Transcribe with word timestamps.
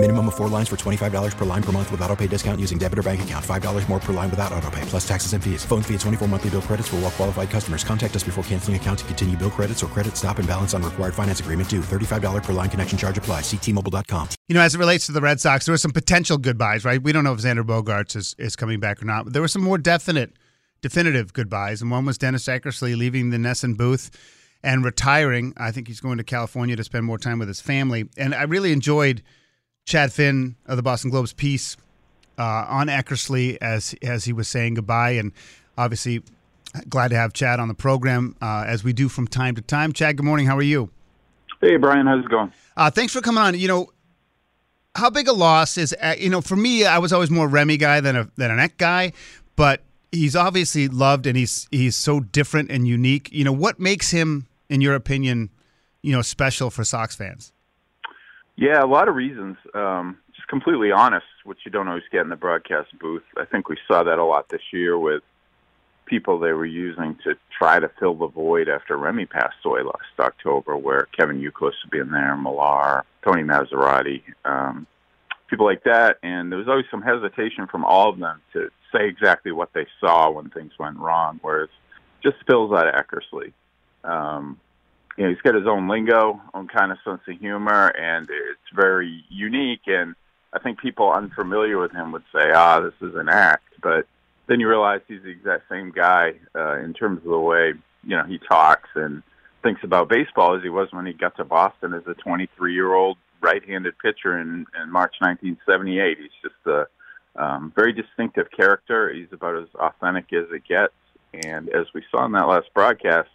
Minimum 0.00 0.28
of 0.28 0.36
four 0.36 0.46
lines 0.46 0.68
for 0.68 0.76
$25 0.76 1.36
per 1.36 1.44
line 1.44 1.62
per 1.62 1.72
month 1.72 1.90
with 1.90 2.00
auto 2.02 2.14
pay 2.14 2.28
discount 2.28 2.60
using 2.60 2.78
debit 2.78 3.00
or 3.00 3.02
bank 3.02 3.20
account. 3.20 3.44
$5 3.44 3.88
more 3.88 3.98
per 3.98 4.12
line 4.12 4.30
without 4.30 4.52
auto 4.52 4.70
pay, 4.70 4.80
plus 4.82 5.06
taxes 5.06 5.32
and 5.32 5.42
fees. 5.42 5.64
Phone 5.64 5.82
fee 5.82 5.94
at 5.94 6.00
24 6.00 6.28
monthly 6.28 6.50
bill 6.50 6.62
credits 6.62 6.86
for 6.86 6.96
all 6.96 7.02
well 7.02 7.10
qualified 7.10 7.50
customers. 7.50 7.82
Contact 7.82 8.14
us 8.14 8.22
before 8.22 8.44
canceling 8.44 8.76
account 8.76 9.00
to 9.00 9.04
continue 9.06 9.36
bill 9.36 9.50
credits 9.50 9.82
or 9.82 9.88
credit 9.88 10.16
stop 10.16 10.38
and 10.38 10.46
balance 10.46 10.72
on 10.72 10.84
required 10.84 11.14
finance 11.14 11.40
agreement 11.40 11.68
due. 11.68 11.80
$35 11.80 12.44
per 12.44 12.52
line 12.52 12.70
connection 12.70 12.96
charge 12.96 13.18
apply. 13.18 13.40
Ctmobile.com. 13.40 14.28
You 14.46 14.54
know, 14.54 14.60
as 14.60 14.76
it 14.76 14.78
relates 14.78 15.06
to 15.06 15.12
the 15.12 15.20
Red 15.20 15.40
Sox, 15.40 15.66
there 15.66 15.72
were 15.72 15.78
some 15.78 15.90
potential 15.90 16.38
goodbyes, 16.38 16.84
right? 16.84 17.02
We 17.02 17.10
don't 17.10 17.24
know 17.24 17.32
if 17.32 17.40
Xander 17.40 17.66
Bogaerts 17.66 18.14
is, 18.14 18.36
is 18.38 18.54
coming 18.54 18.78
back 18.78 19.02
or 19.02 19.04
not, 19.04 19.24
but 19.24 19.32
there 19.32 19.42
were 19.42 19.48
some 19.48 19.62
more 19.62 19.78
definite, 19.78 20.30
definitive 20.80 21.32
goodbyes. 21.32 21.82
And 21.82 21.90
one 21.90 22.06
was 22.06 22.18
Dennis 22.18 22.46
Eckersley 22.46 22.96
leaving 22.96 23.30
the 23.30 23.36
NESN 23.36 23.76
booth 23.76 24.12
and 24.62 24.84
retiring. 24.84 25.54
I 25.56 25.72
think 25.72 25.88
he's 25.88 26.00
going 26.00 26.18
to 26.18 26.24
California 26.24 26.76
to 26.76 26.84
spend 26.84 27.04
more 27.04 27.18
time 27.18 27.40
with 27.40 27.48
his 27.48 27.60
family. 27.60 28.08
And 28.16 28.32
I 28.32 28.44
really 28.44 28.70
enjoyed– 28.70 29.24
Chad 29.88 30.12
Finn 30.12 30.54
of 30.66 30.76
the 30.76 30.82
Boston 30.82 31.10
Globe's 31.10 31.32
piece 31.32 31.76
uh, 32.38 32.66
on 32.68 32.88
Eckersley 32.88 33.56
as 33.60 33.94
as 34.02 34.26
he 34.26 34.34
was 34.34 34.46
saying 34.46 34.74
goodbye, 34.74 35.12
and 35.12 35.32
obviously 35.78 36.22
glad 36.90 37.08
to 37.08 37.16
have 37.16 37.32
Chad 37.32 37.58
on 37.58 37.68
the 37.68 37.74
program 37.74 38.36
uh, 38.42 38.64
as 38.66 38.84
we 38.84 38.92
do 38.92 39.08
from 39.08 39.26
time 39.26 39.54
to 39.54 39.62
time. 39.62 39.94
Chad, 39.94 40.18
good 40.18 40.26
morning. 40.26 40.46
How 40.46 40.56
are 40.58 40.62
you? 40.62 40.90
Hey, 41.62 41.76
Brian. 41.76 42.06
How's 42.06 42.22
it 42.22 42.30
going? 42.30 42.52
Uh, 42.76 42.90
thanks 42.90 43.14
for 43.14 43.22
coming 43.22 43.42
on. 43.42 43.58
You 43.58 43.66
know, 43.66 43.92
how 44.94 45.08
big 45.08 45.26
a 45.26 45.32
loss 45.32 45.78
is 45.78 45.96
uh, 46.00 46.14
you 46.18 46.28
know 46.28 46.42
for 46.42 46.56
me? 46.56 46.84
I 46.84 46.98
was 46.98 47.12
always 47.12 47.30
more 47.30 47.48
Remy 47.48 47.78
guy 47.78 48.00
than 48.00 48.14
a 48.14 48.30
than 48.36 48.50
an 48.50 48.60
Eck 48.60 48.76
guy, 48.76 49.14
but 49.56 49.82
he's 50.12 50.36
obviously 50.36 50.86
loved 50.88 51.26
and 51.26 51.34
he's 51.34 51.66
he's 51.70 51.96
so 51.96 52.20
different 52.20 52.70
and 52.70 52.86
unique. 52.86 53.30
You 53.32 53.44
know, 53.44 53.52
what 53.52 53.80
makes 53.80 54.10
him, 54.10 54.48
in 54.68 54.82
your 54.82 54.94
opinion, 54.94 55.48
you 56.02 56.12
know, 56.12 56.20
special 56.20 56.68
for 56.68 56.84
Sox 56.84 57.16
fans? 57.16 57.54
Yeah, 58.58 58.82
a 58.82 58.86
lot 58.86 59.06
of 59.06 59.14
reasons. 59.14 59.56
Um, 59.72 60.18
just 60.34 60.48
completely 60.48 60.90
honest, 60.90 61.26
which 61.44 61.58
you 61.64 61.70
don't 61.70 61.86
always 61.86 62.02
get 62.10 62.22
in 62.22 62.28
the 62.28 62.34
broadcast 62.34 62.88
booth. 62.98 63.22
I 63.36 63.44
think 63.44 63.68
we 63.68 63.76
saw 63.86 64.02
that 64.02 64.18
a 64.18 64.24
lot 64.24 64.48
this 64.48 64.72
year 64.72 64.98
with 64.98 65.22
people 66.06 66.40
they 66.40 66.50
were 66.50 66.66
using 66.66 67.16
to 67.22 67.36
try 67.56 67.78
to 67.78 67.88
fill 68.00 68.16
the 68.16 68.26
void 68.26 68.68
after 68.68 68.96
Remy 68.96 69.26
passed 69.26 69.64
away 69.64 69.82
last 69.84 70.18
October, 70.18 70.76
where 70.76 71.06
Kevin 71.16 71.40
Youkilis 71.40 71.74
would 71.84 71.90
be 71.92 72.00
in 72.00 72.10
there, 72.10 72.36
Millar, 72.36 73.04
Tony 73.24 73.44
Massarotti, 73.44 74.22
um, 74.44 74.88
people 75.46 75.64
like 75.64 75.84
that. 75.84 76.18
And 76.24 76.50
there 76.50 76.58
was 76.58 76.66
always 76.66 76.86
some 76.90 77.02
hesitation 77.02 77.68
from 77.68 77.84
all 77.84 78.08
of 78.08 78.18
them 78.18 78.40
to 78.54 78.70
say 78.92 79.06
exactly 79.06 79.52
what 79.52 79.72
they 79.72 79.86
saw 80.00 80.32
when 80.32 80.50
things 80.50 80.72
went 80.80 80.98
wrong, 80.98 81.38
whereas 81.42 81.68
just 82.24 82.40
spills 82.40 82.72
out 82.72 82.92
Eckersley. 82.92 83.52
Um, 84.02 84.58
you 85.18 85.24
know, 85.24 85.30
he's 85.30 85.40
got 85.42 85.56
his 85.56 85.66
own 85.66 85.88
lingo, 85.88 86.40
own 86.54 86.68
kind 86.68 86.92
of 86.92 86.98
sense 87.04 87.20
of 87.26 87.40
humor, 87.40 87.88
and 87.88 88.28
it's 88.30 88.70
very 88.72 89.24
unique. 89.28 89.82
And 89.88 90.14
I 90.52 90.60
think 90.60 90.78
people 90.78 91.12
unfamiliar 91.12 91.76
with 91.76 91.90
him 91.90 92.12
would 92.12 92.22
say, 92.32 92.52
"Ah, 92.54 92.78
this 92.78 92.94
is 93.02 93.16
an 93.16 93.28
act," 93.28 93.64
but 93.82 94.06
then 94.46 94.60
you 94.60 94.68
realize 94.68 95.00
he's 95.08 95.22
the 95.24 95.30
exact 95.30 95.68
same 95.68 95.90
guy 95.90 96.34
uh, 96.54 96.78
in 96.78 96.94
terms 96.94 97.18
of 97.18 97.30
the 97.30 97.38
way 97.38 97.74
you 98.04 98.16
know 98.16 98.22
he 98.22 98.38
talks 98.38 98.88
and 98.94 99.24
thinks 99.64 99.82
about 99.82 100.08
baseball 100.08 100.54
as 100.54 100.62
he 100.62 100.68
was 100.68 100.92
when 100.92 101.04
he 101.04 101.12
got 101.12 101.36
to 101.36 101.44
Boston 101.44 101.94
as 101.94 102.06
a 102.06 102.14
23-year-old 102.14 103.18
right-handed 103.40 103.98
pitcher 103.98 104.38
in, 104.38 104.64
in 104.80 104.90
March 104.90 105.16
1978. 105.18 106.16
He's 106.16 106.30
just 106.40 106.54
a 106.66 106.86
um, 107.34 107.72
very 107.74 107.92
distinctive 107.92 108.52
character. 108.52 109.12
He's 109.12 109.32
about 109.32 109.56
as 109.56 109.68
authentic 109.74 110.32
as 110.32 110.46
it 110.52 110.62
gets, 110.64 110.94
and 111.34 111.68
as 111.70 111.86
we 111.92 112.04
saw 112.08 112.24
in 112.24 112.32
that 112.32 112.46
last 112.46 112.72
broadcast 112.72 113.30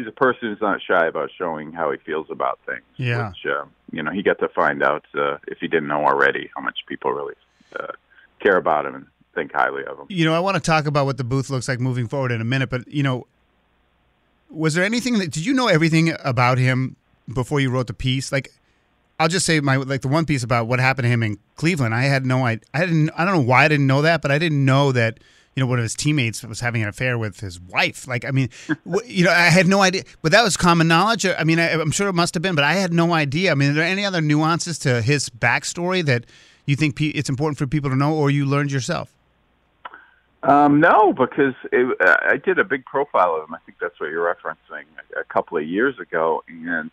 he's 0.00 0.08
a 0.08 0.12
person 0.12 0.48
who's 0.48 0.60
not 0.60 0.80
shy 0.82 1.06
about 1.06 1.30
showing 1.36 1.72
how 1.72 1.90
he 1.92 1.98
feels 1.98 2.26
about 2.30 2.58
things. 2.64 2.82
Yeah. 2.96 3.28
Which, 3.28 3.44
uh, 3.46 3.64
you 3.92 4.02
know, 4.02 4.10
he 4.10 4.22
got 4.22 4.38
to 4.38 4.48
find 4.48 4.82
out, 4.82 5.04
uh, 5.14 5.36
if 5.46 5.58
he 5.58 5.68
didn't 5.68 5.88
know 5.88 6.04
already, 6.04 6.50
how 6.56 6.62
much 6.62 6.78
people 6.88 7.12
really 7.12 7.34
uh, 7.78 7.92
care 8.40 8.56
about 8.56 8.86
him 8.86 8.94
and 8.94 9.06
think 9.34 9.52
highly 9.52 9.84
of 9.84 9.98
him. 9.98 10.06
You 10.08 10.24
know, 10.24 10.34
I 10.34 10.40
want 10.40 10.56
to 10.56 10.60
talk 10.60 10.86
about 10.86 11.06
what 11.06 11.18
the 11.18 11.24
booth 11.24 11.50
looks 11.50 11.68
like 11.68 11.80
moving 11.80 12.08
forward 12.08 12.32
in 12.32 12.40
a 12.40 12.44
minute, 12.44 12.70
but, 12.70 12.88
you 12.88 13.02
know, 13.02 13.26
was 14.50 14.74
there 14.74 14.84
anything 14.84 15.18
that, 15.18 15.30
did 15.30 15.44
you 15.44 15.52
know 15.52 15.68
everything 15.68 16.14
about 16.24 16.58
him 16.58 16.96
before 17.32 17.60
you 17.60 17.70
wrote 17.70 17.86
the 17.86 17.94
piece? 17.94 18.32
Like, 18.32 18.50
I'll 19.20 19.28
just 19.28 19.44
say 19.44 19.60
my 19.60 19.76
like 19.76 20.00
the 20.00 20.08
one 20.08 20.24
piece 20.24 20.42
about 20.42 20.66
what 20.66 20.80
happened 20.80 21.04
to 21.04 21.10
him 21.10 21.22
in 21.22 21.38
Cleveland. 21.56 21.94
I 21.94 22.04
had 22.04 22.24
no 22.24 22.46
I 22.46 22.58
I 22.72 22.86
didn't 22.86 23.10
I 23.10 23.26
don't 23.26 23.34
know 23.34 23.42
why 23.42 23.66
I 23.66 23.68
didn't 23.68 23.86
know 23.86 24.00
that, 24.00 24.22
but 24.22 24.30
I 24.30 24.38
didn't 24.38 24.64
know 24.64 24.92
that 24.92 25.18
you 25.56 25.62
know, 25.62 25.66
one 25.66 25.78
of 25.78 25.82
his 25.82 25.94
teammates 25.94 26.42
was 26.44 26.60
having 26.60 26.82
an 26.82 26.88
affair 26.88 27.18
with 27.18 27.40
his 27.40 27.60
wife. 27.60 28.06
Like, 28.06 28.24
I 28.24 28.30
mean, 28.30 28.50
you 29.04 29.24
know, 29.24 29.30
I 29.30 29.46
had 29.46 29.66
no 29.66 29.82
idea, 29.82 30.04
but 30.22 30.32
that 30.32 30.42
was 30.42 30.56
common 30.56 30.86
knowledge. 30.86 31.26
I 31.26 31.42
mean, 31.44 31.58
I, 31.58 31.70
am 31.70 31.90
sure 31.90 32.08
it 32.08 32.14
must 32.14 32.34
have 32.34 32.42
been, 32.42 32.54
but 32.54 32.64
I 32.64 32.74
had 32.74 32.92
no 32.92 33.12
idea. 33.12 33.50
I 33.50 33.54
mean, 33.54 33.70
are 33.70 33.74
there 33.74 33.84
any 33.84 34.04
other 34.04 34.20
nuances 34.20 34.78
to 34.80 35.02
his 35.02 35.28
backstory 35.28 36.04
that 36.04 36.24
you 36.66 36.76
think 36.76 37.00
it's 37.00 37.28
important 37.28 37.58
for 37.58 37.66
people 37.66 37.90
to 37.90 37.96
know, 37.96 38.14
or 38.14 38.30
you 38.30 38.46
learned 38.46 38.70
yourself? 38.70 39.12
Um, 40.42 40.80
no, 40.80 41.12
because 41.12 41.54
it, 41.70 41.96
I 42.00 42.36
did 42.36 42.58
a 42.58 42.64
big 42.64 42.84
profile 42.86 43.34
of 43.34 43.48
him. 43.48 43.54
I 43.54 43.58
think 43.66 43.78
that's 43.80 43.98
what 44.00 44.10
you're 44.10 44.34
referencing 44.34 44.84
a, 45.16 45.20
a 45.20 45.24
couple 45.24 45.58
of 45.58 45.66
years 45.66 45.98
ago, 45.98 46.42
and 46.48 46.90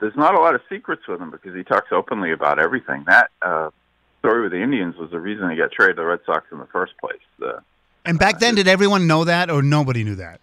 there's 0.00 0.14
not 0.14 0.34
a 0.34 0.38
lot 0.38 0.54
of 0.54 0.60
secrets 0.68 1.02
with 1.08 1.20
him 1.20 1.30
because 1.30 1.54
he 1.54 1.64
talks 1.64 1.88
openly 1.90 2.30
about 2.30 2.60
everything. 2.60 3.04
That 3.06 3.30
uh, 3.42 3.70
story 4.20 4.42
with 4.42 4.52
the 4.52 4.62
Indians 4.62 4.96
was 4.96 5.10
the 5.10 5.18
reason 5.18 5.50
he 5.50 5.56
got 5.56 5.72
traded 5.72 5.96
to 5.96 6.02
the 6.02 6.06
Red 6.06 6.20
Sox 6.26 6.46
in 6.52 6.58
the 6.58 6.66
first 6.66 6.92
place. 6.98 7.18
The 7.38 7.62
and 8.06 8.18
back 8.18 8.38
then, 8.38 8.54
did 8.54 8.68
everyone 8.68 9.06
know 9.06 9.24
that, 9.24 9.50
or 9.50 9.62
nobody 9.62 10.04
knew 10.04 10.16
that? 10.16 10.40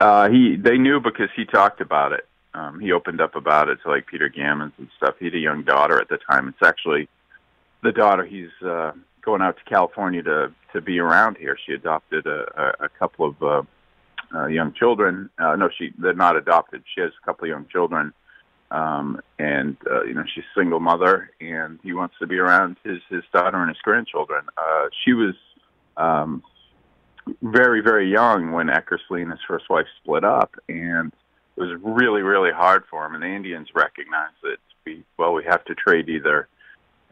Uh, 0.00 0.28
he 0.28 0.56
they 0.56 0.76
knew 0.76 1.00
because 1.00 1.28
he 1.34 1.44
talked 1.44 1.80
about 1.80 2.12
it. 2.12 2.26
Um, 2.54 2.80
he 2.80 2.92
opened 2.92 3.20
up 3.20 3.34
about 3.34 3.68
it 3.68 3.78
to 3.82 3.88
like 3.88 4.06
Peter 4.06 4.30
Gammons 4.30 4.72
and 4.78 4.88
stuff. 4.96 5.14
He 5.18 5.26
had 5.26 5.34
a 5.34 5.38
young 5.38 5.62
daughter 5.62 6.00
at 6.00 6.08
the 6.08 6.18
time. 6.18 6.48
It's 6.48 6.66
actually 6.66 7.08
the 7.82 7.92
daughter 7.92 8.24
he's 8.24 8.50
uh, 8.66 8.92
going 9.22 9.42
out 9.42 9.56
to 9.58 9.64
California 9.64 10.22
to 10.22 10.52
to 10.72 10.80
be 10.80 10.98
around 10.98 11.36
here. 11.38 11.56
She 11.66 11.72
adopted 11.72 12.26
a, 12.26 12.74
a, 12.80 12.84
a 12.86 12.88
couple 12.88 13.26
of 13.28 13.42
uh, 13.42 13.62
uh, 14.34 14.46
young 14.46 14.72
children. 14.72 15.30
Uh, 15.38 15.56
no, 15.56 15.68
she 15.76 15.92
they're 15.98 16.14
not 16.14 16.36
adopted. 16.36 16.82
She 16.94 17.00
has 17.00 17.12
a 17.22 17.26
couple 17.26 17.44
of 17.44 17.50
young 17.50 17.66
children, 17.70 18.12
um, 18.70 19.20
and 19.38 19.76
uh, 19.90 20.04
you 20.04 20.14
know 20.14 20.24
she's 20.34 20.44
a 20.44 20.60
single 20.60 20.80
mother, 20.80 21.30
and 21.40 21.78
he 21.82 21.92
wants 21.92 22.16
to 22.20 22.26
be 22.26 22.38
around 22.38 22.76
his 22.84 22.98
his 23.08 23.22
daughter 23.32 23.58
and 23.58 23.68
his 23.68 23.80
grandchildren. 23.82 24.44
Uh, 24.56 24.88
she 25.04 25.12
was 25.12 25.34
um, 25.96 26.42
very, 27.42 27.80
very 27.80 28.10
young 28.10 28.52
when 28.52 28.68
Eckersley 28.68 29.22
and 29.22 29.30
his 29.30 29.40
first 29.46 29.68
wife 29.68 29.86
split 30.02 30.24
up, 30.24 30.54
and 30.68 31.12
it 31.56 31.60
was 31.60 31.78
really, 31.82 32.22
really 32.22 32.52
hard 32.52 32.84
for 32.90 33.04
him. 33.04 33.14
And 33.14 33.22
the 33.22 33.34
Indians 33.34 33.68
recognized 33.74 34.36
that 34.42 34.58
we, 34.84 35.04
well, 35.18 35.32
we 35.32 35.44
have 35.44 35.64
to 35.64 35.74
trade 35.74 36.08
either 36.08 36.48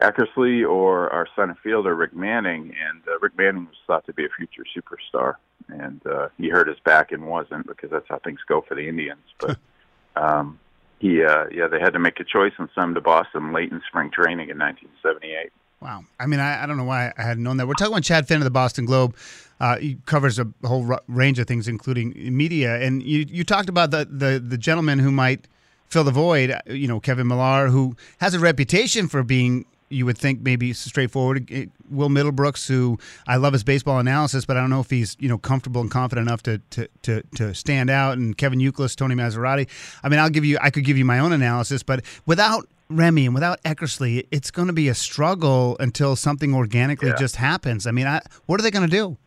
Eckersley 0.01 0.67
or 0.67 1.09
our 1.11 1.27
center 1.35 1.57
fielder 1.63 1.95
Rick 1.95 2.15
Manning, 2.15 2.73
and 2.87 3.01
uh, 3.07 3.17
Rick 3.21 3.37
Manning 3.37 3.65
was 3.65 3.75
thought 3.87 4.05
to 4.05 4.13
be 4.13 4.25
a 4.25 4.29
future 4.29 4.65
superstar, 4.75 5.35
and 5.69 6.01
uh, 6.05 6.29
he 6.37 6.49
hurt 6.49 6.67
his 6.67 6.79
back 6.83 7.11
and 7.11 7.25
wasn't 7.25 7.67
because 7.67 7.89
that's 7.91 8.07
how 8.09 8.19
things 8.19 8.39
go 8.47 8.61
for 8.61 8.75
the 8.75 8.87
Indians. 8.87 9.23
But 9.39 9.57
um, 10.15 10.59
he, 10.99 11.23
uh, 11.23 11.45
yeah, 11.51 11.67
they 11.67 11.79
had 11.79 11.93
to 11.93 11.99
make 11.99 12.19
a 12.19 12.25
choice 12.25 12.53
and 12.57 12.69
send 12.75 12.89
him 12.89 12.93
to 12.95 13.01
Boston 13.01 13.53
late 13.53 13.71
in 13.71 13.81
spring 13.87 14.11
training 14.11 14.49
in 14.49 14.57
1978. 14.57 15.51
Wow. 15.81 16.03
I 16.19 16.25
mean, 16.25 16.39
I, 16.39 16.63
I 16.63 16.65
don't 16.65 16.77
know 16.77 16.83
why 16.83 17.13
I 17.17 17.21
hadn't 17.21 17.43
known 17.43 17.57
that. 17.57 17.67
We're 17.67 17.73
talking 17.73 17.93
about 17.93 18.03
Chad 18.03 18.27
Finn 18.27 18.37
of 18.37 18.43
the 18.43 18.49
Boston 18.51 18.85
Globe. 18.85 19.15
Uh, 19.59 19.77
he 19.77 19.97
covers 20.05 20.39
a 20.39 20.47
whole 20.65 20.97
range 21.07 21.39
of 21.39 21.47
things, 21.47 21.67
including 21.67 22.13
media. 22.35 22.81
And 22.81 23.03
you, 23.03 23.25
you 23.29 23.43
talked 23.43 23.69
about 23.69 23.91
the, 23.91 24.05
the, 24.09 24.39
the 24.39 24.57
gentleman 24.57 24.99
who 24.99 25.11
might 25.11 25.47
fill 25.87 26.03
the 26.03 26.11
void, 26.11 26.51
uh, 26.51 26.59
you 26.67 26.87
know, 26.87 26.99
Kevin 26.99 27.27
Millar, 27.27 27.67
who 27.67 27.95
has 28.17 28.33
a 28.33 28.39
reputation 28.39 29.07
for 29.07 29.21
being, 29.21 29.65
you 29.89 30.05
would 30.05 30.17
think, 30.17 30.41
maybe 30.41 30.73
straightforward. 30.73 31.69
Will 31.89 32.09
Middlebrooks, 32.09 32.67
who 32.67 32.97
I 33.27 33.35
love 33.35 33.53
his 33.53 33.63
baseball 33.63 33.99
analysis, 33.99 34.43
but 34.45 34.57
I 34.57 34.61
don't 34.61 34.71
know 34.71 34.79
if 34.79 34.89
he's, 34.89 35.15
you 35.19 35.29
know, 35.29 35.37
comfortable 35.37 35.81
and 35.81 35.91
confident 35.91 36.27
enough 36.27 36.41
to, 36.43 36.57
to, 36.71 36.87
to, 37.03 37.23
to 37.35 37.53
stand 37.53 37.89
out. 37.91 38.17
And 38.17 38.35
Kevin 38.35 38.59
Youkilis, 38.59 38.95
Tony 38.95 39.13
Massarotti. 39.13 39.69
I 40.03 40.09
mean, 40.09 40.19
I'll 40.19 40.31
give 40.31 40.43
you, 40.43 40.57
I 40.59 40.71
could 40.71 40.83
give 40.83 40.97
you 40.97 41.05
my 41.05 41.19
own 41.19 41.31
analysis, 41.31 41.83
but 41.83 42.03
without 42.25 42.67
Remy 42.89 43.25
and 43.25 43.33
without 43.33 43.61
Eckersley, 43.63 44.27
it's 44.31 44.51
going 44.51 44.67
to 44.67 44.73
be 44.73 44.87
a 44.89 44.93
struggle 44.93 45.75
until 45.79 46.15
something 46.15 46.53
organically 46.53 47.09
yeah. 47.09 47.15
just 47.15 47.37
happens. 47.37 47.87
I 47.87 47.91
mean, 47.91 48.07
I, 48.07 48.21
what 48.45 48.59
are 48.59 48.63
they 48.63 48.71
going 48.71 48.87
to 48.87 48.95
do? 48.95 49.17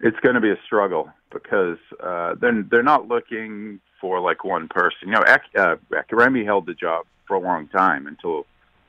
It's 0.00 0.18
going 0.20 0.34
to 0.34 0.40
be 0.40 0.50
a 0.50 0.58
struggle 0.64 1.10
because 1.30 1.78
uh, 2.02 2.34
they're 2.40 2.62
they're 2.62 2.82
not 2.82 3.08
looking 3.08 3.80
for 4.00 4.20
like 4.20 4.44
one 4.44 4.68
person. 4.68 5.08
You 5.08 5.12
know, 5.12 5.22
Eck, 5.22 5.44
uh, 5.56 5.76
Remy 6.10 6.44
held 6.44 6.66
the 6.66 6.74
job 6.74 7.06
for 7.26 7.34
a 7.34 7.40
long 7.40 7.68
time 7.68 8.06
until 8.06 8.46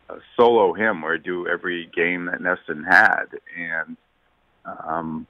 uh, 0.09 0.17
solo 0.35 0.73
him 0.73 1.03
or 1.03 1.17
do 1.17 1.47
every 1.47 1.89
game 1.95 2.25
that 2.25 2.41
NESN 2.41 2.85
had, 2.85 3.25
and 3.57 3.97
um, 4.65 5.27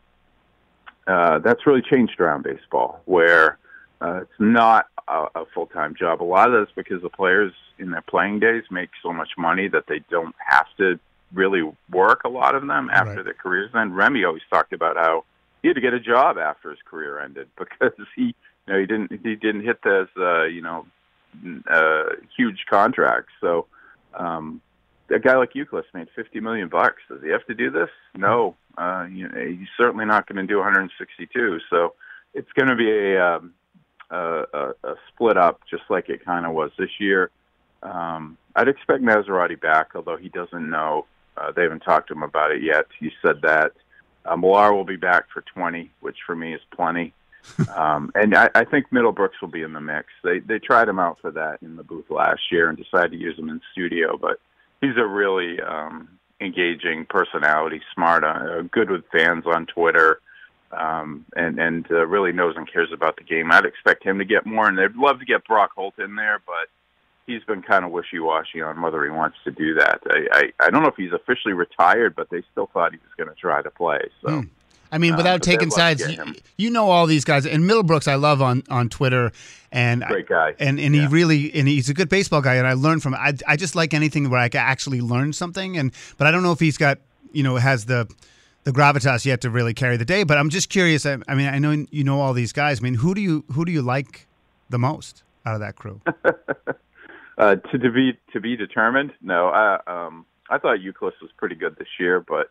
uh, 1.08 1.40
that's 1.40 1.66
really 1.68 1.82
changed 1.82 2.20
around 2.20 2.44
baseball 2.44 3.02
where 3.06 3.58
Uh, 4.02 4.22
it's 4.22 4.40
not 4.40 4.88
a, 5.08 5.26
a 5.36 5.46
full 5.54 5.68
time 5.68 5.96
job. 5.98 6.22
A 6.22 6.24
lot 6.24 6.54
of 6.54 6.66
this 6.66 6.74
because 6.76 7.02
the 7.02 7.10
players 7.10 7.54
in 7.80 7.92
their 7.92 8.02
playing 8.02 8.40
days 8.40 8.64
make 8.70 8.90
so 9.02 9.12
much 9.14 9.30
money 9.38 9.68
that 9.70 9.86
they 9.88 10.00
don't 10.10 10.36
have 10.48 10.68
to 10.78 11.00
really 11.34 11.64
work. 11.92 12.22
A 12.26 12.30
lot 12.30 12.56
of 12.56 12.66
them 12.66 12.90
after 12.92 13.16
Right. 13.16 13.26
their 13.26 13.34
careers 13.34 13.72
end. 13.76 13.96
Remy 13.96 14.24
always 14.24 14.44
talked 14.50 14.74
about 14.74 14.96
how 14.98 15.24
he 15.62 15.68
had 15.70 15.76
to 15.76 15.82
get 15.82 15.94
a 15.94 16.00
job 16.00 16.38
after 16.38 16.70
his 16.70 16.80
career 16.86 17.20
ended 17.20 17.48
because 17.58 17.94
he, 18.16 18.36
you 18.68 18.74
know, 18.74 18.80
he 18.80 18.86
didn't 18.86 19.12
he 19.24 19.36
didn't 19.36 19.64
hit 19.64 19.82
those 19.84 20.08
uh, 20.18 20.44
you 20.44 20.62
know 20.62 20.86
uh, 21.70 22.04
huge 22.36 22.66
contracts. 22.70 23.32
So 23.42 23.68
um, 24.14 24.62
a 25.10 25.20
guy 25.20 25.36
like 25.36 25.54
Youkilis 25.54 25.84
made 25.94 26.08
fifty 26.16 26.40
million 26.40 26.70
bucks. 26.70 27.02
Does 27.10 27.22
he 27.24 27.30
have 27.30 27.46
to 27.48 27.54
do 27.54 27.70
this? 27.70 27.90
No. 28.16 28.56
Uh, 28.78 29.08
you 29.10 29.28
know, 29.30 29.40
he's 29.40 29.70
certainly 29.78 30.04
not 30.06 30.28
going 30.28 30.36
to 30.36 30.46
do 30.46 30.58
162. 30.58 31.60
So 31.70 31.94
it's 32.34 32.52
going 32.52 32.68
to 32.68 32.76
be 32.76 32.92
a, 32.92 33.26
um, 33.38 33.54
a, 34.16 34.46
a, 34.54 34.90
a 34.92 34.96
split 35.10 35.38
up, 35.38 35.62
just 35.70 35.84
like 35.90 36.10
it 36.10 36.24
kind 36.26 36.46
of 36.46 36.54
was 36.54 36.72
this 36.78 36.90
year. 37.00 37.30
Um, 37.84 38.38
I'd 38.56 38.68
expect 38.68 39.04
Massarotti 39.04 39.60
back, 39.60 39.90
although 39.96 40.18
he 40.18 40.30
doesn't 40.30 40.70
know. 40.70 41.06
Uh, 41.38 41.52
they 41.52 41.64
haven't 41.64 41.82
talked 41.82 42.08
to 42.08 42.14
him 42.14 42.24
about 42.24 42.52
it 42.52 42.64
yet. 42.64 42.86
He 43.00 43.12
said 43.22 43.42
that 43.42 43.74
uh, 44.26 44.36
Millar 44.36 44.74
will 44.74 44.86
be 44.86 44.96
back 44.96 45.26
for 45.34 45.42
20, 45.42 45.92
which 46.00 46.18
for 46.26 46.36
me 46.36 46.54
is 46.54 46.62
plenty. 46.76 47.14
um, 47.76 48.12
and 48.16 48.36
I, 48.36 48.50
I 48.56 48.64
think 48.66 48.90
Middlebrooks 48.90 49.40
will 49.42 49.50
be 49.50 49.62
in 49.62 49.74
the 49.74 49.82
mix. 49.82 50.08
They 50.24 50.40
they 50.40 50.58
tried 50.58 50.88
him 50.88 50.98
out 50.98 51.20
for 51.22 51.30
that 51.32 51.60
in 51.62 51.76
the 51.76 51.84
booth 51.84 52.10
last 52.10 52.42
year 52.52 52.70
and 52.70 52.78
decided 52.78 53.12
to 53.12 53.18
use 53.18 53.38
him 53.38 53.50
in 53.50 53.62
studio, 53.72 54.18
but 54.18 54.40
he's 54.82 54.98
a 54.98 55.06
really 55.06 55.62
um, 55.62 56.10
engaging 56.42 57.06
personality, 57.06 57.82
smart, 57.94 58.24
uh, 58.24 58.64
good 58.72 58.90
with 58.90 59.04
fans 59.12 59.46
on 59.46 59.68
Twitter, 59.68 60.22
um, 60.72 61.26
and 61.36 61.60
and 61.60 61.86
uh, 61.92 62.06
really 62.06 62.32
knows 62.32 62.56
and 62.58 62.72
cares 62.72 62.92
about 62.92 63.18
the 63.18 63.24
game. 63.24 63.52
I'd 63.52 63.66
expect 63.66 64.04
him 64.04 64.18
to 64.20 64.26
get 64.26 64.46
more, 64.46 64.68
and 64.68 64.78
they'd 64.78 64.96
love 64.96 65.20
to 65.20 65.26
get 65.26 65.46
Brock 65.46 65.72
Holt 65.76 65.98
in 66.00 66.16
there, 66.16 66.42
but 66.46 66.70
he's 67.28 67.44
been 67.44 67.62
kind 67.62 67.84
of 67.86 67.92
wishy-washy 67.92 68.62
on 68.62 68.82
whether 68.82 69.04
he 69.04 69.10
wants 69.10 69.38
to 69.46 69.52
do 69.52 69.74
that. 69.76 70.02
I 70.10 70.28
I, 70.32 70.66
I 70.66 70.70
don't 70.70 70.82
know 70.84 70.90
if 70.90 70.96
he's 70.96 71.14
officially 71.14 71.54
retired, 71.54 72.16
but 72.16 72.30
they 72.30 72.44
still 72.52 72.70
thought 72.74 72.92
he 72.92 72.98
was 72.98 73.14
going 73.18 73.30
to 73.30 73.40
try 73.40 73.62
to 73.62 73.72
play. 73.72 74.00
So. 74.22 74.42
Hmm. 74.42 74.48
I 74.92 75.00
mean, 75.00 75.14
Uh, 75.14 75.18
without 75.18 75.42
they'd 75.42 75.52
taking 75.52 75.72
sides, 75.72 76.08
you, 76.08 76.36
you 76.58 76.70
know 76.70 76.90
all 76.90 77.08
these 77.08 77.26
guys. 77.26 77.46
And 77.46 77.64
Middlebrooks, 77.64 78.08
I 78.08 78.16
love 78.16 78.42
on 78.42 78.64
on 78.70 78.88
Twitter, 78.88 79.32
and 79.72 80.04
Great 80.04 80.28
guy. 80.28 80.54
and 80.60 80.80
and 80.80 80.94
he 80.94 81.06
really 81.08 81.54
and 81.54 81.68
he's 81.68 81.90
a 81.90 81.94
good 81.94 82.08
baseball 82.08 82.40
guy, 82.40 82.56
and 82.56 82.68
I 82.68 82.74
learned 82.74 83.02
from. 83.02 83.16
I 83.16 83.34
I 83.48 83.58
just 83.58 83.76
like 83.76 83.94
anything 83.94 84.30
where 84.30 84.40
I 84.40 84.48
can 84.48 84.62
actually 84.62 85.02
learn 85.02 85.34
something, 85.34 85.76
and 85.76 85.92
but 86.18 86.28
I 86.28 86.32
don't 86.32 86.44
know 86.44 86.52
if 86.52 86.60
he's 86.60 86.78
got 86.78 87.00
you 87.34 87.42
know 87.42 87.56
has 87.56 87.86
the 87.86 88.08
the 88.66 88.72
gravitas 88.72 89.26
yet 89.26 89.40
to 89.42 89.50
really 89.50 89.74
carry 89.74 89.96
the 89.96 90.06
day. 90.06 90.24
But 90.24 90.38
I'm 90.38 90.50
just 90.50 90.70
curious. 90.70 91.06
I, 91.06 91.18
I 91.28 91.36
mean, 91.36 91.48
I 91.48 91.58
know 91.60 91.86
you 91.90 92.04
know 92.04 92.20
all 92.20 92.34
these 92.34 92.52
guys. 92.52 92.80
I 92.82 92.84
mean, 92.84 92.96
who 92.96 93.16
do 93.16 93.22
you 93.22 93.46
who 93.54 93.64
do 93.66 93.72
you 93.72 93.82
like 93.82 94.28
the 94.70 94.78
most 94.78 95.24
out 95.46 95.54
of 95.56 95.62
that 95.62 95.76
crew? 95.76 96.02
Uh, 97.38 97.56
to, 97.58 97.78
to 97.78 97.92
be 97.92 98.18
to 98.32 98.40
be 98.40 98.56
determined. 98.56 99.12
No, 99.22 99.48
I 99.50 99.78
um 99.88 100.26
I 100.50 100.58
thought 100.58 100.78
Youkilis 100.80 101.20
was 101.22 101.32
pretty 101.36 101.56
good 101.56 101.76
this 101.78 101.90
year, 102.00 102.22
but 102.22 102.50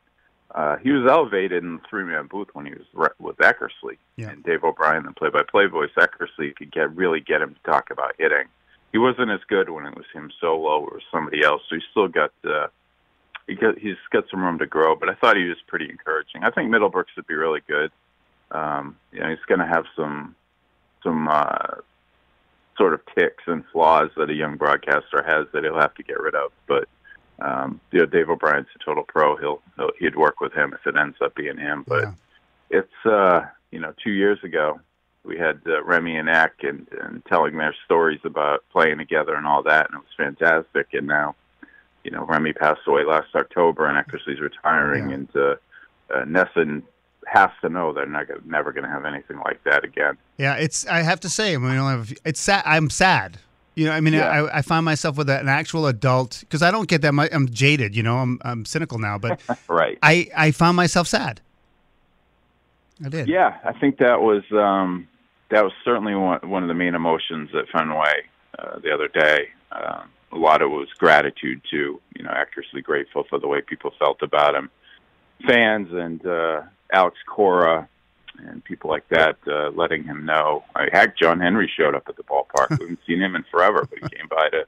uh, 0.55 0.77
he 0.77 0.91
was 0.91 1.11
elevated 1.11 1.65
in 1.65 1.77
the 1.77 1.81
three 1.89 2.05
man 2.05 2.27
booth 2.31 2.49
when 2.53 2.67
he 2.67 2.73
was 2.73 2.85
re- 2.93 3.09
with 3.19 3.39
Eckersley 3.39 3.97
Yeah. 4.17 4.29
and 4.29 4.45
Dave 4.45 4.63
O'Brien, 4.63 5.05
the 5.07 5.13
play 5.13 5.31
by 5.31 5.41
play 5.51 5.65
voice. 5.69 5.89
Eckersley 5.97 6.55
could 6.55 6.71
get 6.71 6.95
really 6.95 7.21
get 7.21 7.41
him 7.41 7.55
to 7.55 7.71
talk 7.71 7.89
about 7.91 8.13
hitting. 8.19 8.45
He 8.93 8.99
wasn't 8.99 9.31
as 9.31 9.41
good 9.49 9.71
when 9.71 9.87
it 9.87 9.97
was 9.97 10.05
him 10.13 10.31
solo 10.39 10.81
or 10.81 11.01
somebody 11.11 11.43
else. 11.43 11.63
So 11.71 11.77
he 11.77 11.83
still 11.91 12.09
got 12.09 12.33
uh, 12.45 12.67
he 13.47 13.55
got 13.55 13.79
he's 13.79 13.97
got 14.11 14.25
some 14.31 14.43
room 14.43 14.59
to 14.59 14.67
grow. 14.67 14.97
But 14.97 15.09
I 15.09 15.15
thought 15.15 15.37
he 15.37 15.45
was 15.45 15.59
pretty 15.67 15.89
encouraging. 15.91 16.45
I 16.45 16.51
think 16.51 16.71
Middlebrooks 16.71 17.15
would 17.17 17.27
be 17.27 17.35
really 17.35 17.61
good. 17.67 17.91
Um, 18.51 18.97
you 19.13 19.21
know, 19.21 19.29
he's 19.29 19.45
going 19.47 19.61
to 19.61 19.67
have 19.67 19.85
some 19.97 20.35
some 21.03 21.29
uh, 21.29 21.77
sort 22.77 22.95
of 22.95 23.01
ticks 23.17 23.45
and 23.47 23.65
flaws 23.73 24.11
that 24.17 24.31
a 24.31 24.35
young 24.35 24.57
broadcaster 24.57 25.23
has 25.27 25.47
that 25.53 25.65
he'll 25.65 25.79
have 25.79 25.95
to 25.95 26.03
get 26.03 26.21
rid 26.21 26.35
of. 26.35 26.53
But 26.67 26.89
um, 27.41 27.81
you 27.91 28.01
know, 28.01 28.07
Dave 28.07 28.31
O'Brien's 28.31 28.69
a 28.75 28.85
total 28.85 29.05
pro. 29.05 29.37
He'll, 29.37 29.61
he'll 29.77 29.91
he'd 29.99 30.17
work 30.17 30.41
with 30.41 30.53
him 30.53 30.73
if 30.73 30.87
it 30.87 30.97
ends 30.99 31.17
up 31.21 31.35
being 31.35 31.59
him. 31.59 31.85
But 31.87 32.05
Yeah. 32.05 32.13
it's 32.71 33.07
uh, 33.07 33.41
you 33.71 33.81
know, 33.81 33.93
two 34.03 34.13
years 34.13 34.39
ago 34.45 34.81
we 35.25 35.39
had 35.39 35.61
uh, 35.67 35.83
Remy 35.83 36.17
and 36.17 36.29
Eck 36.29 36.53
and, 36.63 36.87
and 37.01 37.25
telling 37.25 37.57
their 37.57 37.75
stories 37.87 38.21
about 38.25 38.63
playing 38.71 38.99
together 38.99 39.35
and 39.35 39.47
all 39.47 39.63
that, 39.63 39.87
and 39.91 39.99
it 39.99 40.05
was 40.05 40.15
fantastic. 40.17 40.89
And 40.93 41.07
now, 41.07 41.35
you 42.05 42.11
know, 42.11 42.25
Remy 42.25 42.53
passed 42.53 42.83
away 42.87 43.05
last 43.05 43.35
October, 43.35 43.87
and 43.87 43.97
Eckersley's 43.99 44.41
retiring, 44.41 45.09
Yeah. 45.11 45.15
and 45.17 45.29
uh, 45.37 45.41
uh, 46.15 46.25
NESN 46.25 46.83
has 47.27 47.51
to 47.63 47.69
know 47.71 47.93
they're 47.93 48.05
not 48.07 48.29
gonna, 48.29 48.41
never 48.45 48.71
going 48.73 48.85
to 48.85 48.91
have 48.91 49.05
anything 49.07 49.39
like 49.39 49.63
that 49.65 49.83
again. 49.85 50.17
Yeah, 50.39 50.55
it's. 50.57 50.87
I 50.87 51.03
have 51.03 51.21
to 51.21 51.29
say, 51.31 51.55
I 51.55 51.59
mean, 51.59 51.71
have 51.77 52.13
it's 52.25 52.41
sad. 52.41 52.63
I'm 52.67 52.91
sad. 52.91 53.39
You 53.75 53.87
know, 53.87 53.93
I 53.93 54.01
mean, 54.01 54.15
Yeah. 54.15 54.29
I, 54.29 54.59
I 54.59 54.63
find 54.63 54.85
myself 54.85 55.17
with 55.17 55.29
an 55.29 55.49
actual 55.49 55.87
adult 55.87 56.39
because 56.41 56.63
I 56.63 56.71
don't 56.71 56.87
get 56.89 57.03
that 57.03 57.13
much. 57.13 57.31
I'm 57.33 57.49
jaded. 57.49 57.97
You 57.97 58.03
know, 58.05 58.19
I'm 58.19 58.39
I'm 58.45 58.65
cynical 58.65 58.99
now, 58.99 59.19
but 59.19 59.41
Right. 59.69 59.99
I 60.03 60.29
I 60.37 60.51
found 60.53 60.77
myself 60.77 61.09
sad. 61.09 61.41
I 63.05 63.09
did. 63.09 63.29
Yeah, 63.29 63.57
I 63.65 63.73
think 63.73 63.99
that 63.99 64.21
was 64.21 64.45
um, 64.53 65.09
that 65.51 65.65
was 65.65 65.73
certainly 65.85 66.15
one, 66.15 66.39
one 66.49 66.63
of 66.63 66.69
the 66.69 66.75
main 66.75 66.95
emotions 66.95 67.51
at 67.55 67.69
Fenway 67.69 68.25
uh, 68.59 68.79
the 68.81 68.93
other 68.93 69.09
day. 69.09 69.49
Um, 69.73 70.09
a 70.35 70.39
lot 70.39 70.63
of 70.63 70.71
it 70.71 70.75
was 70.75 70.89
gratitude 70.99 71.61
too. 71.71 72.01
you 72.17 72.23
know 72.25 72.31
Eckersley, 72.31 72.83
grateful 72.83 73.25
for 73.31 73.39
the 73.39 73.47
way 73.49 73.61
people 73.61 73.93
felt 73.99 74.21
about 74.23 74.55
him, 74.55 74.71
fans 75.47 75.89
and 75.93 76.25
uh, 76.27 76.63
Alex 76.93 77.17
Cora 77.27 77.89
and 78.39 78.65
people 78.65 78.91
like 78.91 79.09
that, 79.11 79.37
uh, 79.47 79.71
letting 79.71 80.03
him 80.03 80.25
know. 80.27 80.65
I, 80.75 80.89
heck, 80.93 81.17
John 81.17 81.39
Henry 81.41 81.71
showed 81.77 81.95
up 81.95 82.05
at 82.09 82.17
the 82.17 82.25
ballpark. 82.25 82.71
we 82.71 82.77
haven't 82.85 82.99
seen 83.07 83.21
him 83.23 83.37
in 83.37 83.45
forever, 83.51 83.87
but 83.89 83.99
he 84.03 84.17
came 84.17 84.27
by 84.29 84.49
to 84.51 84.67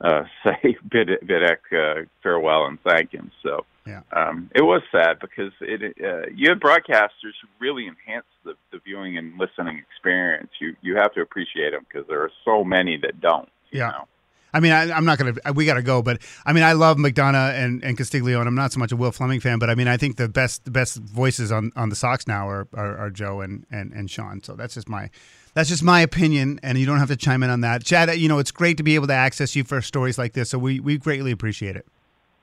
uh, 0.00 0.24
say 0.44 0.76
bid 0.90 1.08
bid 1.26 1.42
Eck 1.42 1.60
uh, 1.72 2.02
farewell 2.22 2.66
and 2.66 2.78
thank 2.82 3.10
him. 3.12 3.30
So 3.42 3.64
Yeah. 3.86 4.02
um, 4.12 4.50
it 4.54 4.62
was 4.62 4.82
sad 4.92 5.18
because 5.20 5.52
it 5.60 5.96
uh, 6.02 6.28
you 6.34 6.48
have 6.50 6.58
broadcasters 6.58 7.34
who 7.42 7.48
really 7.58 7.88
enhance 7.88 8.26
the, 8.44 8.54
the 8.70 8.78
viewing 8.84 9.18
and 9.18 9.36
listening 9.38 9.78
experience. 9.78 10.50
You 10.60 10.76
you 10.80 10.96
have 10.96 11.12
to 11.14 11.20
appreciate 11.22 11.70
them 11.70 11.84
because 11.88 12.06
there 12.08 12.22
are 12.22 12.30
so 12.44 12.62
many 12.62 12.96
that 12.98 13.20
don't. 13.20 13.48
You 13.72 13.80
Yeah. 13.80 13.88
Know? 13.90 14.08
I 14.54 14.60
mean, 14.60 14.72
I, 14.72 14.92
I'm 14.92 15.04
not 15.04 15.18
gonna. 15.18 15.34
We 15.54 15.64
got 15.64 15.74
to 15.74 15.82
go, 15.82 16.02
but 16.02 16.20
I 16.44 16.52
mean, 16.52 16.62
I 16.62 16.72
love 16.72 16.98
McDonough 16.98 17.54
and 17.54 17.82
and 17.82 17.96
Castiglione. 17.96 18.46
I'm 18.46 18.54
not 18.54 18.72
so 18.72 18.78
much 18.78 18.92
a 18.92 18.96
Will 18.96 19.12
Fleming 19.12 19.40
fan, 19.40 19.58
but 19.58 19.70
I 19.70 19.74
mean, 19.74 19.88
I 19.88 19.96
think 19.96 20.16
the 20.16 20.28
best 20.28 20.64
the 20.64 20.70
best 20.70 20.98
voices 20.98 21.50
on, 21.50 21.72
on 21.74 21.88
the 21.88 21.96
Sox 21.96 22.26
now 22.26 22.48
are, 22.48 22.68
are, 22.74 22.96
are 22.98 23.10
Joe 23.10 23.40
and, 23.40 23.66
and 23.70 23.92
and 23.92 24.10
Sean. 24.10 24.42
So 24.42 24.54
that's 24.54 24.74
just 24.74 24.88
my 24.88 25.10
that's 25.54 25.68
just 25.68 25.82
my 25.82 26.00
opinion, 26.00 26.60
and 26.62 26.78
you 26.78 26.86
don't 26.86 26.98
have 26.98 27.08
to 27.08 27.16
chime 27.16 27.42
in 27.42 27.50
on 27.50 27.60
that. 27.62 27.84
Chad, 27.84 28.14
you 28.18 28.28
know, 28.28 28.38
it's 28.38 28.50
great 28.50 28.76
to 28.76 28.82
be 28.82 28.94
able 28.94 29.06
to 29.06 29.14
access 29.14 29.56
you 29.56 29.64
for 29.64 29.80
stories 29.80 30.18
like 30.18 30.32
this, 30.34 30.50
so 30.50 30.58
we 30.58 30.80
we 30.80 30.98
greatly 30.98 31.30
appreciate 31.30 31.76
it. 31.76 31.86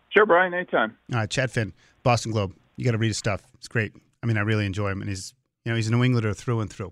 Sure, 0.10 0.26
Brian. 0.26 0.54
Anytime. 0.54 0.98
Uh, 1.14 1.28
Chad 1.28 1.52
Finn, 1.52 1.74
Boston 2.04 2.32
Globe. 2.32 2.56
You 2.76 2.86
got 2.86 2.92
to 2.92 2.98
read 2.98 3.10
his 3.10 3.18
stuff. 3.18 3.44
It's 3.56 3.68
great. 3.68 3.94
I 4.24 4.26
mean, 4.26 4.38
I 4.38 4.42
really 4.42 4.66
enjoy 4.66 4.90
him, 4.90 5.02
and 5.02 5.10
he's 5.10 5.34
you 5.66 5.72
know 5.72 5.76
he's 5.76 5.88
a 5.88 5.92
New 5.92 6.04
Englander 6.04 6.34
through 6.34 6.62
and 6.62 6.70
through. 6.72 6.92